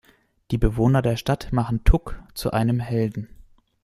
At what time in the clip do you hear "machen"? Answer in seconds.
1.53-1.83